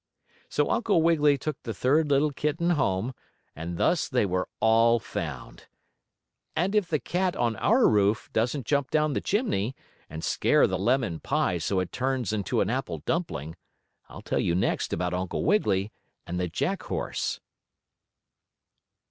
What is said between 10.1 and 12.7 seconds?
scare the lemon pie so it turns into an